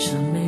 [0.00, 0.39] 像没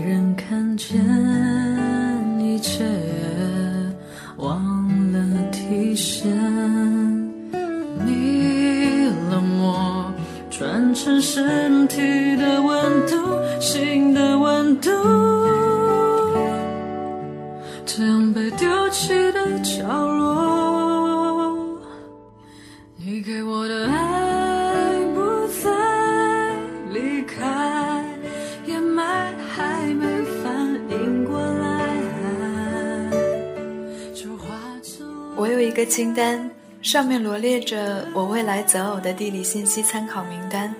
[35.43, 36.49] 我有一个清单，
[36.83, 40.73] 上面罗列着我未来择偶的地理信息参考名单，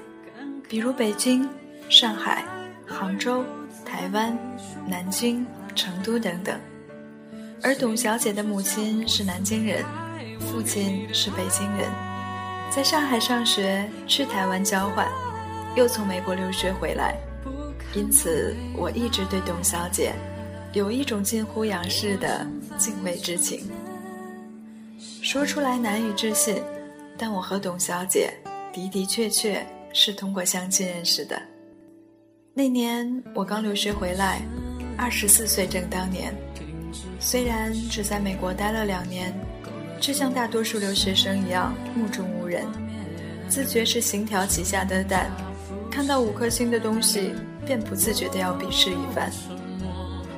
[0.69, 1.49] 比如北京、
[1.89, 2.45] 上海、
[2.87, 3.45] 杭州、
[3.85, 4.39] 台湾、
[4.87, 6.57] 南京、成都等等。
[7.61, 9.85] 而董小姐的母亲是南京人，
[10.39, 11.91] 父亲是北京人，
[12.71, 15.09] 在上海上学，去台湾交换，
[15.75, 17.17] 又从美国留学回来，
[17.97, 20.13] 因此我一直对董小姐
[20.73, 22.47] 有一种近乎仰视的
[22.79, 23.69] 敬畏之情。
[25.23, 26.61] 说出来难以置信，
[27.17, 28.29] 但我和董小姐
[28.73, 31.41] 的的确确是通过相亲认识的。
[32.53, 34.43] 那年我刚留学回来，
[34.99, 36.35] 二十四岁正当年。
[37.21, 39.33] 虽然只在美国待了两年，
[40.01, 42.67] 却像大多数留学生一样目中无人，
[43.49, 45.31] 自觉是行条旗下的蛋，
[45.89, 47.33] 看到五颗星的东西
[47.65, 49.31] 便不自觉地要鄙视一番。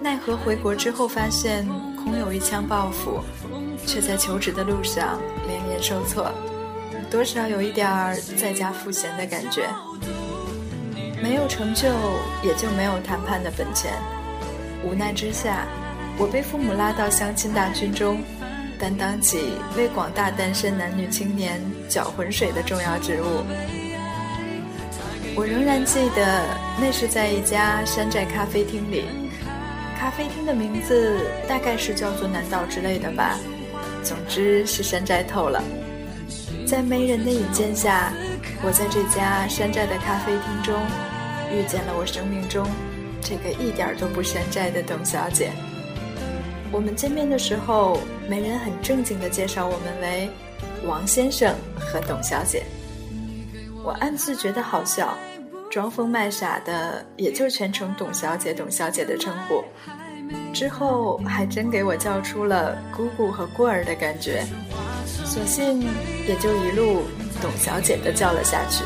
[0.02, 1.66] 奈何回国之后发现
[2.14, 3.20] 拥有一腔抱负，
[3.84, 6.30] 却在求职的路上连连受挫，
[7.10, 9.68] 多少有一点儿在家赋闲的感觉。
[11.20, 11.88] 没有成就，
[12.44, 13.92] 也就没有谈判的本钱。
[14.84, 15.66] 无奈之下。
[16.16, 18.22] 我被父母拉到相亲大军中，
[18.78, 23.42] 担当起为广大单身男女青年搅浑水的重要职务。
[25.34, 26.44] 我仍然记得，
[26.80, 29.06] 那是在一家山寨咖啡厅里，
[30.14, 33.36] 咖啡厅的名字大概是叫做南岛之类的吧。
[34.04, 35.60] 总之是山寨透了。
[36.64, 38.12] 在媒人的引荐下，
[38.62, 40.80] 我在这家山寨的咖啡厅中，
[41.52, 42.64] 遇见了我生命中
[43.20, 45.50] 这个一点都不山寨的董小姐。
[46.70, 47.98] 我们见面的时候，
[48.28, 50.30] 媒人很正经地介绍我们为
[50.86, 52.62] 王先生和董小姐。
[53.82, 55.18] 我暗自觉得好笑，
[55.68, 59.64] 装疯卖傻的，也就全程董小姐、董小姐的称呼。
[60.52, 64.44] 之后还真给我叫出了姑姑和过儿的感觉，
[65.06, 65.80] 索性
[66.26, 67.02] 也就一路
[67.42, 68.84] 董小姐的叫了下去。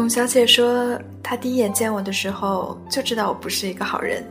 [0.00, 4.24] 董小姐说，她第一眼见我的时候就知道我不是一个好人。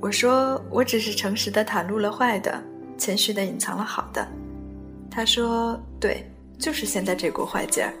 [0.00, 2.58] 我说，我只是诚实的袒露了坏的，
[2.96, 4.26] 谦虚的隐藏了好的。
[5.10, 6.26] 她说，对，
[6.58, 7.92] 就是现在这股坏劲儿。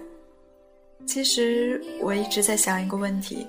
[1.04, 3.46] 其实我一直在想一个问题，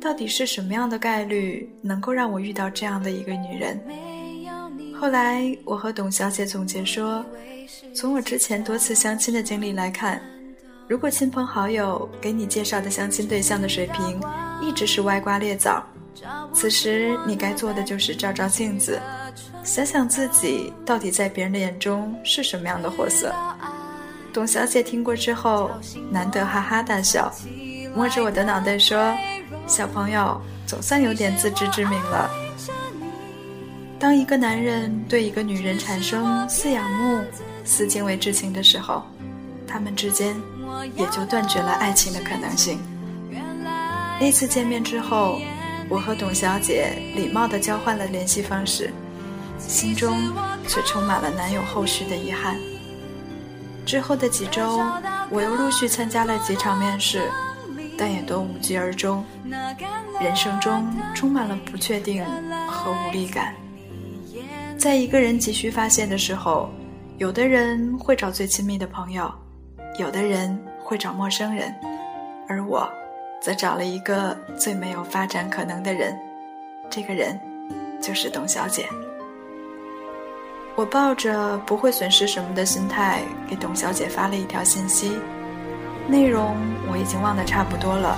[0.00, 3.78] 到底是什么样的概率能够让我遇到这样的一个女人？
[4.98, 7.22] 后来我和董小姐总结说，
[7.94, 10.18] 从我之前多次相亲的经历来看。
[10.90, 14.20] 如果亲朋好友给你介绍的相亲对象的水平
[14.60, 15.80] 一直是歪瓜裂枣，
[16.52, 19.00] 此时你该做的就是照照镜子，
[19.62, 23.32] 想想自己到底在别人的眼中是什么样的货色。
[24.32, 25.70] 董小姐听过之后，
[26.10, 27.32] 难得哈哈大笑，
[27.94, 29.16] 摸着我的脑袋说
[29.68, 32.28] ：“小朋友，总算有点自知之明了。”
[33.96, 37.22] 当一个男人对一个女人产生似仰慕、
[37.64, 39.04] 似敬畏之情的时候，
[39.68, 40.34] 他们之间
[40.94, 42.78] 也就断绝了爱情的可能性。
[44.20, 45.40] 那次见面之后，
[45.88, 48.92] 我和董小姐礼貌地交换了联系方式，
[49.58, 50.32] 心中
[50.68, 52.56] 却充满了难有后续的遗憾。
[53.86, 54.80] 之后的几周，
[55.30, 57.30] 我又陆续参加了几场面试，
[57.96, 59.24] 但也都无疾而终。
[60.20, 62.22] 人生中充满了不确定
[62.68, 63.54] 和无力感。
[64.78, 66.70] 在一个人急需发泄的时候，
[67.16, 69.32] 有的人会找最亲密的朋友，
[70.00, 71.74] 有的人会找陌生人，
[72.48, 72.90] 而我，
[73.38, 76.18] 则找了一个最没有发展可能的人。
[76.88, 77.38] 这个人，
[78.00, 78.88] 就是董小姐。
[80.74, 85.18] 我抱着不会损失什么的心态给董小姐发了一条信息，
[86.08, 86.56] 内容
[86.90, 88.16] 我已经忘得差不多了，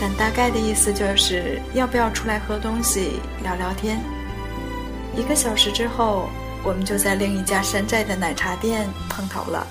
[0.00, 4.00] 但大概的意思就是要不要出来喝东西聊聊天。
[5.14, 6.28] 一个小时之后，
[6.64, 9.64] 我们就在另一家山寨的奶茶店碰头了。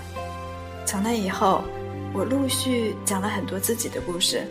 [0.87, 1.61] 从那以后，
[2.13, 4.47] 我陆续讲了很多自己的故事，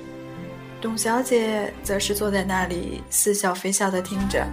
[0.82, 4.46] 董小姐则是坐在那里似笑非笑地听着。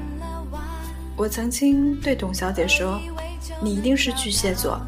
[1.17, 2.97] 我曾经对董小姐说
[3.61, 4.79] ：“你一定是巨蟹座。”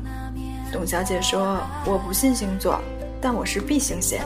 [0.71, 2.79] 董小姐说：“我不信星座，
[3.19, 4.21] 但我是 B 型血。”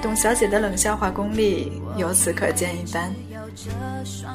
[0.00, 3.12] 董小姐的冷笑话功力由此可见一斑。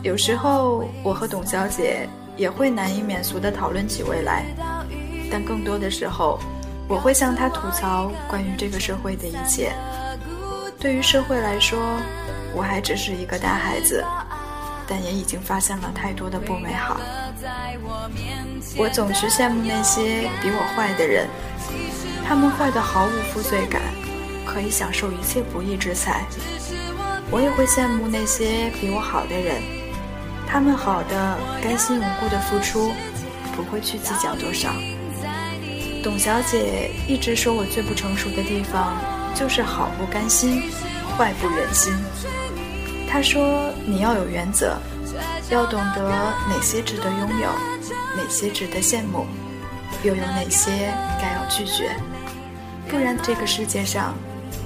[0.03, 4.44] 有时候，我和董小姐也会难以免俗地讨论起未来，
[5.31, 6.38] 但更多的时候，
[6.89, 9.71] 我会向他吐槽关于这个社会的一切。
[10.80, 11.80] 对于社会来说，
[12.56, 14.03] 我还只是一个大孩子，
[14.88, 17.00] 但也已经发现了太多的不美好。
[18.75, 21.27] 我总是羡慕那些比我坏的人，
[22.27, 23.81] 他们坏的毫无负罪感，
[24.44, 26.25] 可以享受一切不义之财。
[27.30, 29.62] 我也会羡慕那些比我好的人，
[30.47, 32.92] 他们好的甘心无辜的付出，
[33.56, 34.69] 不会去计较多少。
[36.09, 38.97] 董小姐一直说我最不成熟的地方
[39.35, 40.63] 就是好不甘心，
[41.15, 41.94] 坏不忍心。
[43.07, 44.75] 她说你要有原则，
[45.51, 46.09] 要懂得
[46.50, 47.47] 哪些值得拥有，
[48.17, 49.27] 哪些值得羡慕，
[50.01, 50.91] 又有哪些
[51.21, 51.95] 该要拒绝，
[52.88, 54.15] 不然这个世界上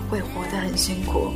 [0.10, 1.34] 会活得很辛苦。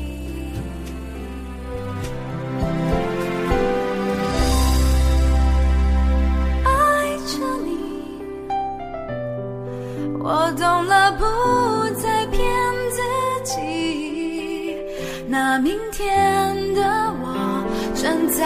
[10.29, 11.23] 我懂了，不
[11.95, 12.43] 再骗
[12.91, 12.99] 自
[13.45, 14.75] 己。
[15.29, 16.81] 那明天的
[17.21, 17.63] 我
[17.95, 18.45] 正在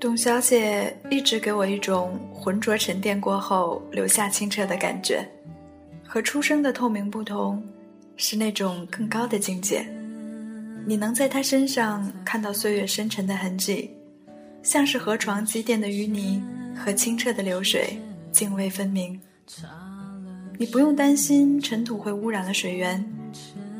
[0.00, 5.28] 董小姐一直给我一种浑浊沉淀过后留下清澈的感觉，
[6.06, 7.60] 和初生的透明不同，
[8.16, 9.84] 是那种更高的境界。
[10.86, 13.90] 你能在她身上看到岁月深沉的痕迹，
[14.62, 16.40] 像是河床积淀的淤泥
[16.76, 17.98] 和清澈的流水
[18.30, 19.20] 泾渭分明。
[20.58, 23.04] 你不用担心尘土会污染了水源，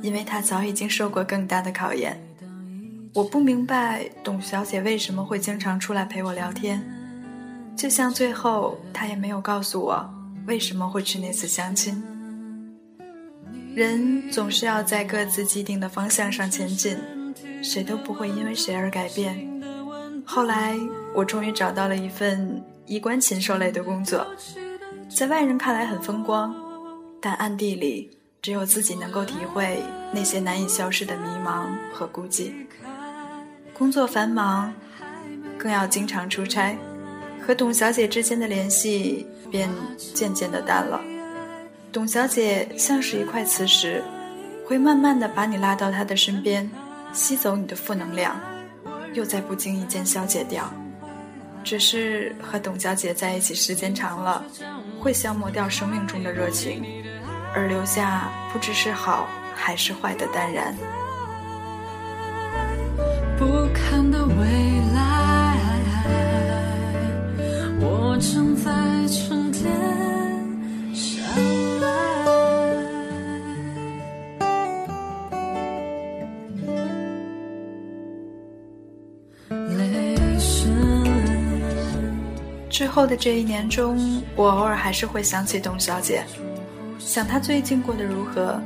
[0.03, 2.21] 因为它早已经受过更大的考验。
[3.15, 6.83] 我不明白董小姐为什么会经常出来陪我聊天，
[7.77, 10.09] 就像最后她也没有告诉我
[10.47, 12.03] 为什么会去那次相亲。
[13.75, 16.97] 人总是要在各自既定的方向上前进，
[17.63, 19.49] 谁都不会因为谁而改变。
[20.25, 20.77] 后来
[21.15, 24.27] 我终于找到了一份衣冠禽兽类的工作，
[25.09, 26.55] 在外人看来很风光，
[27.21, 28.11] 但暗地里
[28.43, 32.53] 只有自己能够体会那些难以消失的迷茫和孤寂。
[33.79, 34.75] 工作繁忙，
[35.57, 36.77] 更要经常出差，
[37.47, 41.01] 和董小姐之间的联系便渐渐的淡了。
[41.93, 44.03] 董小姐像是一块磁石，
[44.67, 46.69] 会慢慢的把你拉到她的身边，
[47.13, 48.35] 吸走你的负能量，
[49.15, 50.69] 又在不经意间消解掉。
[51.63, 54.45] 只是和董小姐在一起时间长了，
[55.01, 56.85] 会消磨掉生命中的热情，
[57.55, 60.77] 而留下不知是好还是坏的淡然。
[68.21, 68.73] 正在
[69.07, 69.65] 沉淀
[70.93, 71.23] 下
[71.81, 71.89] 来。
[82.69, 86.25] 之后的这一年中，我偶尔还是会想起董小姐，
[86.99, 88.61] 想她最近过得如何，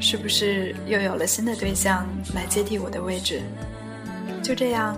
[0.00, 3.42] 是不是又有了新的对象来接替我的位置？
[4.42, 4.96] 就这样，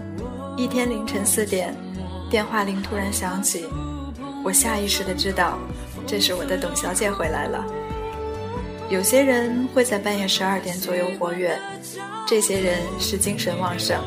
[0.57, 1.75] 一天凌晨四点，
[2.31, 3.65] 电话铃突然响起，
[4.49, 5.59] 我下意识的知道，
[6.07, 7.63] 这是我的董小姐回来了。
[8.89, 11.55] 有些人会在半夜十二点左右活跃，
[12.27, 13.99] 这些人是精神旺盛；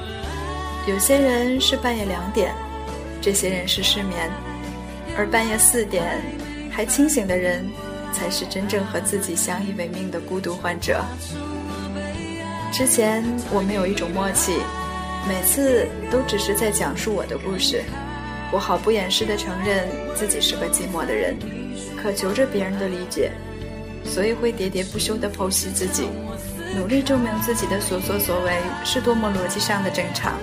[0.88, 2.56] 有些人是半夜两点，
[3.22, 4.32] 这些人是失眠。
[5.16, 6.20] 而半夜四点
[6.72, 7.70] 还清醒的人，
[8.12, 11.06] 才是真正和自己相依为命的孤独患者。
[12.74, 14.54] 之前我们有一种默契，
[15.30, 17.84] 每次都只是在讲述我的故事。
[18.52, 21.38] 我毫不掩饰地承认自己是个寂寞的人，
[22.02, 23.32] 渴求着别人的理解，
[24.04, 26.10] 所以会喋喋不休地剖析自己，
[26.76, 30.34] 努力证明自己的所作所为是多么逻辑上的正常。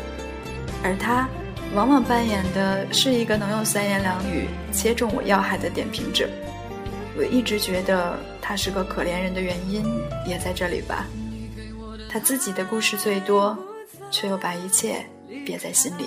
[0.83, 1.29] 而他。
[1.75, 6.27] 往往扮演的是一个能用三言两语切中我要害的点评者。
[7.15, 9.85] 我一直觉得他是个可怜人的原因
[10.27, 11.07] 也在这里吧。
[12.09, 13.55] 他自己的故事最多，
[14.11, 15.05] 却又把一切
[15.45, 16.07] 憋在心里。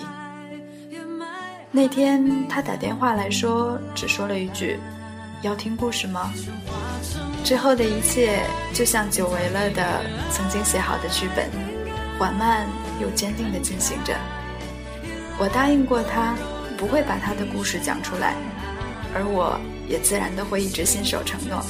[1.74, 4.78] 那天他打电话来说，只说了一句
[5.42, 6.34] ：“要听故事吗？”
[7.46, 8.42] 之后的一切
[8.74, 11.50] 就像久违了的曾经写好的剧本，
[12.20, 12.68] 缓慢
[13.00, 14.14] 又坚定地进行着。
[15.40, 16.36] 我答应过他，
[16.78, 18.36] 不会把他的故事讲出来，
[19.16, 21.64] 而我也自然的会一直信守承诺。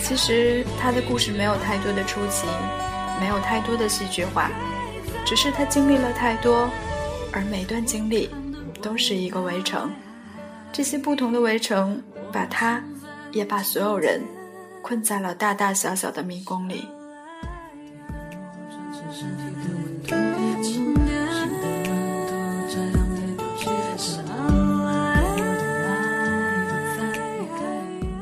[0.00, 2.46] 其实他的故事没有太多的出奇，
[3.20, 4.50] 没有太多的戏剧化，
[5.26, 6.70] 只是他经历了太多，
[7.32, 8.30] 而每段经历
[8.84, 9.90] 都是一个围城。
[10.70, 12.84] 这些不同的围城，把他，
[13.32, 14.20] 也把所有人，
[14.82, 16.86] 困在了大大小小的迷宫里。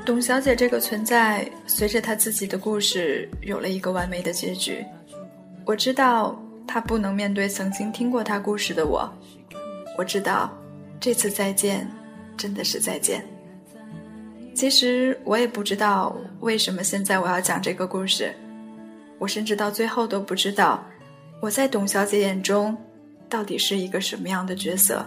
[0.06, 4.84] 董小姐这个存在，随着她自己的故事有了一个完美的结局。
[5.64, 9.12] 我知道她不能面对曾经听过她故事的我。
[9.96, 10.50] 我知道，
[10.98, 11.88] 这次再见，
[12.36, 13.24] 真的是再见。
[14.54, 18.34] 其实我也不知道为什么现在我要讲这个故事，
[19.18, 20.84] 我甚至到最后都不知道，
[21.40, 22.76] 我在董小姐眼中，
[23.28, 25.04] 到底是一个什么样的角色。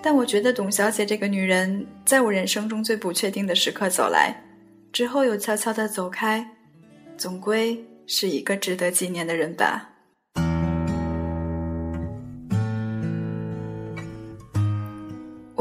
[0.00, 4.34] 但我觉得董小姐这个女人，在我人生中最不确定的时刻走来，
[4.92, 6.44] 之后又悄悄的走开，
[7.16, 9.91] 总归是一个值得纪念的人吧。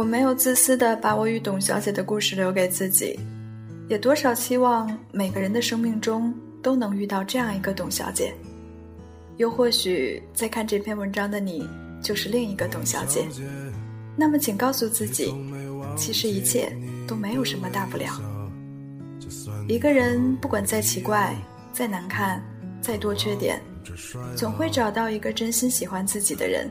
[0.02, 3.20] 我没有自私的把我与董小姐的故事留给自己，
[3.88, 8.34] 也多少期望每个人的生命中都能遇到这样一个董小姐，
[9.38, 11.70] 又或许在看这篇文章的你，
[12.02, 13.28] 就是另一个董小姐。
[14.18, 15.32] 那么，请告诉自己，
[15.96, 16.76] 其实一切
[17.08, 18.20] 都没有什么大不了。
[19.68, 21.36] 一个人不管再奇怪、
[21.72, 22.44] 再难看、
[22.82, 23.62] 再多缺点，
[24.36, 26.68] 总会找到一个真心喜欢自己的人，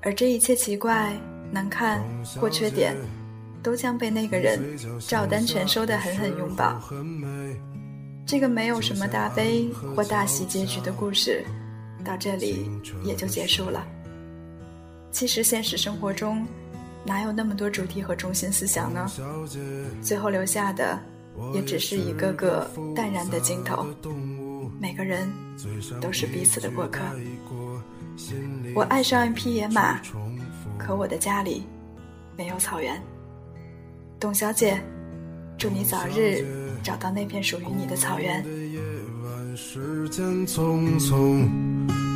[0.00, 1.14] 而这一切奇怪、
[1.50, 2.02] 难看
[2.40, 2.96] 或缺点，
[3.62, 4.60] 都将被那个人
[5.00, 6.80] 照单全收的狠狠拥抱。
[8.26, 11.44] 这个没有什么大悲或大喜结局的故事，
[12.04, 12.70] 到这里
[13.02, 13.86] 也就结束了。
[15.10, 16.46] 其实现实生活中，
[17.04, 19.10] 哪有那么多主题和中心思想呢？
[20.02, 21.00] 最后留下的，
[21.54, 23.86] 也只是一个个淡然的镜头。
[24.78, 25.26] 每个人
[26.00, 27.00] 都是彼此的过客。
[28.74, 29.98] 我爱上一匹野马，
[30.78, 31.66] 可我的家里
[32.36, 33.02] 没有草原。
[34.20, 34.80] 董小姐，
[35.58, 36.44] 祝你早日
[36.82, 38.42] 找到那片属于你的草原。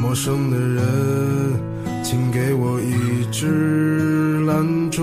[0.00, 1.72] 陌生的人。
[2.02, 4.54] 请给我一支蜡
[4.90, 5.02] 烛。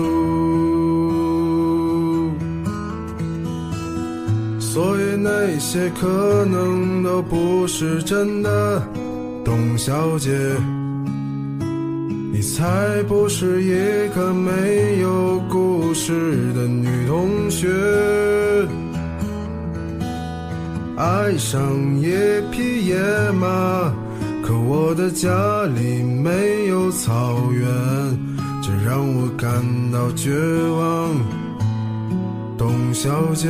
[4.60, 8.82] 所以那些可能都不是真的，
[9.44, 10.30] 董小姐，
[12.32, 17.68] 你才不是一个没有故事的女同学。
[20.96, 21.60] 爱上
[22.00, 22.10] 一
[22.50, 22.96] 匹野
[23.32, 23.92] 马。
[24.42, 25.28] 可我的家
[25.76, 27.68] 里没有草原，
[28.60, 30.30] 这让我感到绝
[30.72, 31.14] 望，
[32.58, 33.48] 董小姐。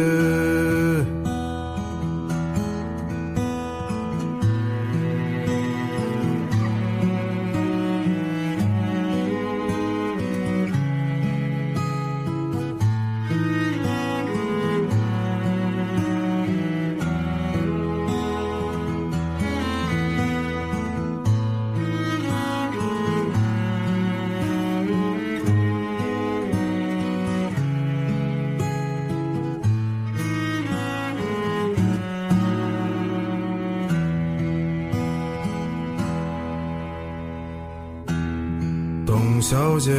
[39.41, 39.91] 董小姐，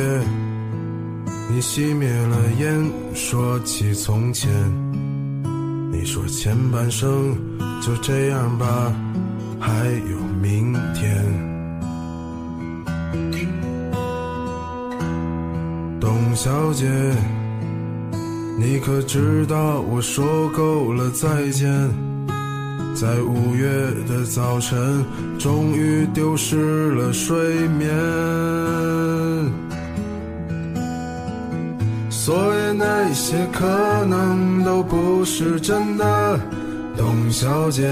[1.50, 4.48] 你熄灭了烟，说起从前。
[5.92, 7.36] 你说前半生
[7.82, 8.94] 就这样吧，
[9.60, 11.26] 还有明天。
[16.00, 16.88] 董小姐，
[18.60, 22.11] 你可知道我说够了再见？
[22.94, 23.68] 在五月
[24.08, 25.04] 的早晨，
[25.40, 27.90] 终于丢失了睡眠。
[32.10, 33.66] 所以那些可
[34.06, 36.40] 能都不是真的，
[36.96, 37.90] 董小姐，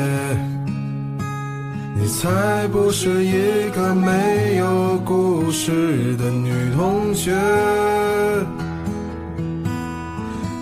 [1.96, 7.34] 你才不是一个没有故事的女同学。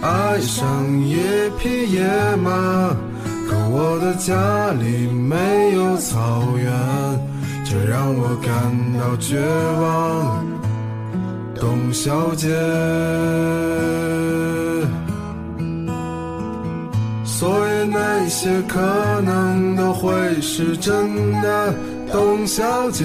[0.02, 0.66] 爱上
[1.02, 1.18] 一
[1.60, 2.96] 匹野马，
[3.70, 6.72] 我的家里没有草原，
[7.66, 8.50] 这让我感
[8.98, 9.38] 到绝
[9.82, 10.46] 望。
[11.60, 12.48] 董小姐，
[17.26, 18.80] 所以那些可
[19.22, 21.74] 能都会是真的。
[22.12, 23.04] 董小姐，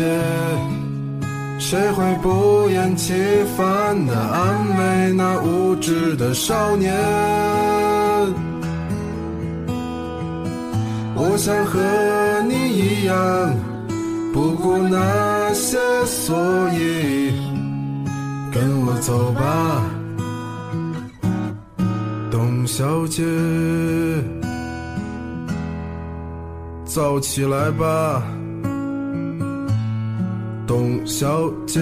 [1.59, 3.13] 谁会不厌其
[3.57, 6.93] 烦地安慰那无知的少年？
[11.25, 11.79] 我想和
[12.49, 13.15] 你一样，
[14.33, 16.37] 不顾那些所
[16.71, 17.33] 以。
[18.53, 19.87] 跟我走吧，
[22.29, 23.23] 董小姐，
[26.85, 28.23] 早起来吧，
[30.67, 31.81] 董小姐。